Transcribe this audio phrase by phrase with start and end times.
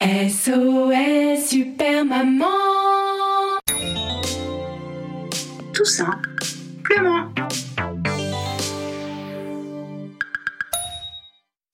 [0.00, 2.46] SOS Super Maman
[5.74, 7.26] Tout simplement.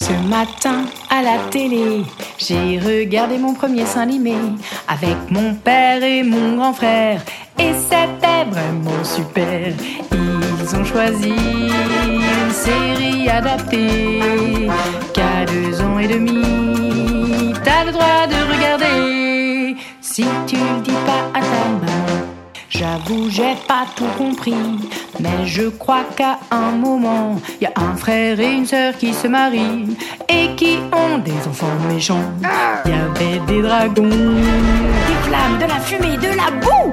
[0.03, 2.03] Ce matin à la télé,
[2.39, 4.37] j'ai regardé mon premier sein animé
[4.89, 7.21] avec mon père et mon grand frère.
[7.59, 9.75] Et c'était vraiment super.
[10.13, 14.21] Ils ont choisi une série adaptée
[15.13, 16.43] qu'à deux ans et demi,
[20.15, 22.07] Si tu le dis pas à ta maman,
[22.69, 24.79] j'avoue, j'ai pas tout compris.
[25.19, 29.27] Mais je crois qu'à un moment, y a un frère et une sœur qui se
[29.27, 29.97] marient
[30.29, 32.31] et qui ont des enfants méchants.
[32.87, 36.93] Y avait des dragons, des flammes, de la fumée, de la boue.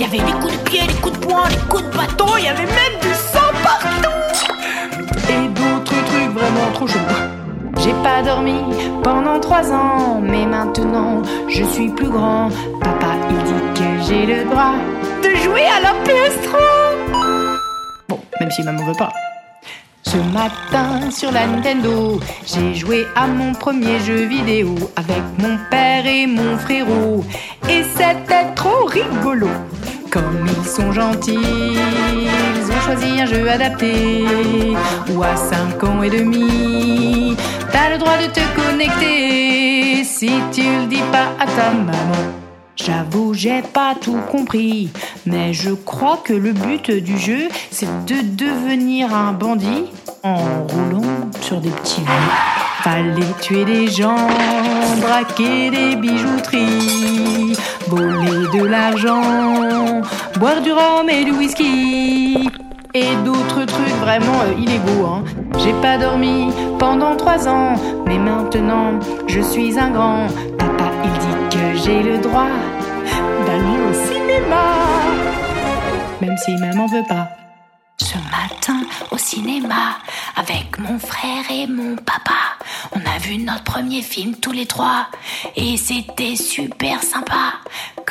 [0.00, 2.48] Y avait des coups de pied, des coups de poing, des coups de bâton, y
[2.48, 4.10] avait même du sang partout.
[5.30, 7.41] Et d'autres trucs vraiment trop chauds.
[7.82, 8.60] J'ai pas dormi
[9.02, 12.48] pendant trois ans, mais maintenant je suis plus grand.
[12.80, 14.74] Papa, il dit que j'ai le droit
[15.22, 16.58] de jouer à la PS3.
[18.08, 19.12] Bon, même si maman veut pas.
[20.04, 26.06] Ce matin sur la Nintendo, j'ai joué à mon premier jeu vidéo avec mon père
[26.06, 27.24] et mon frérot.
[27.68, 29.48] Et c'était trop rigolo.
[30.10, 34.24] Comme ils sont gentils, ils ont choisi un jeu adapté.
[35.14, 37.31] Ou à 5 ans et demi,
[37.72, 42.42] t'as le droit de te connecter si tu le dis pas à ta maman.
[42.76, 44.90] J'avoue, j'ai pas tout compris,
[45.26, 49.84] mais je crois que le but du jeu, c'est de devenir un bandit
[50.22, 52.82] en roulant sur des petits loups.
[52.82, 54.26] Fallait tuer des gens,
[55.00, 57.56] braquer des bijouteries,
[57.86, 60.02] voler de l'argent,
[60.38, 62.50] boire du rhum et du whisky.
[62.94, 65.06] Et d'autres trucs vraiment euh, illégaux.
[65.06, 65.24] Hein.
[65.58, 67.74] J'ai pas dormi pendant trois ans,
[68.06, 70.26] mais maintenant je suis un grand.
[70.58, 72.50] Papa, il dit que j'ai le droit
[73.46, 74.64] d'aller au cinéma,
[76.20, 77.30] même si maman veut pas.
[77.98, 79.96] Ce matin au cinéma,
[80.36, 82.58] avec mon frère et mon papa,
[82.92, 85.06] on a vu notre premier film tous les trois
[85.56, 87.54] et c'était super sympa.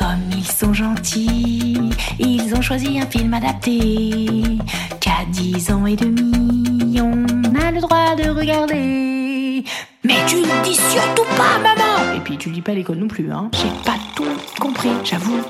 [0.01, 4.41] Comme ils sont gentils, ils ont choisi un film adapté
[4.99, 7.23] qu'à 10 ans et demi, on
[7.55, 9.63] a le droit de regarder.
[10.03, 12.15] Mais tu le dis surtout pas, maman.
[12.17, 13.51] Et puis tu lis pas l'école non plus, hein.
[13.53, 14.25] J'ai pas tout
[14.59, 15.41] compris, j'avoue.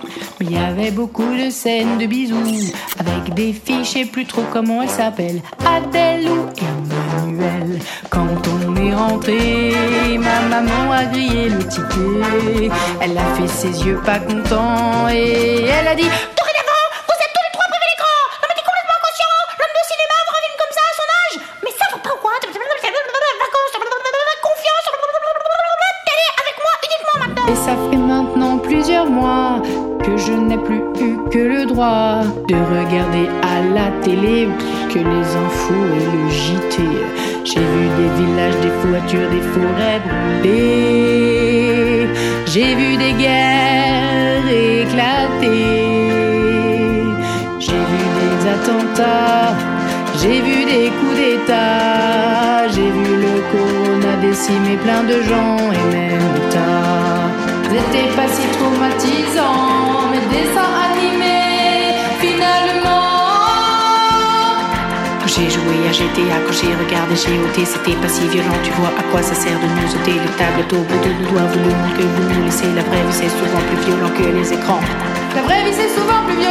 [0.42, 4.26] Mais il y avait beaucoup de scènes de bisous avec des filles, je sais plus
[4.26, 6.48] trop comment elles s'appellent, Adèle ou
[8.10, 9.74] Quand on est rentré,
[10.18, 12.70] ma maman a grillé le ticket.
[13.02, 16.10] Elle a fait ses yeux pas contents et elle a dit
[28.02, 29.62] maintenant plusieurs mois
[30.04, 34.48] que je n'ai plus eu que le droit de regarder à la télé
[34.90, 36.76] que les infos et le JT.
[37.44, 40.82] J'ai vu des villages, des voitures, des forêts brûlées.
[42.46, 44.48] J'ai vu des guerres
[44.82, 45.52] éclater.
[47.60, 49.54] J'ai vu des attentats.
[50.20, 52.68] J'ai vu des coups d'état.
[52.74, 57.11] J'ai vu le corona décimer plein de gens et même l'État.
[57.81, 62.90] C'était pas si traumatisant, mais dessins animés, finalement.
[65.19, 68.58] Quand j'ai joué à GTA, quand j'ai regardé chez OT, c'était pas si violent.
[68.64, 71.29] Tu vois à quoi ça sert de nous ôter les tablettes au bout de nos
[71.32, 71.47] doigts.
[71.52, 74.23] Vous le monde que vous nous laissez, la vraie vie c'est souvent plus violent que
[74.38, 74.82] les écrans.
[75.35, 76.51] La vraie vie c'est souvent plus violent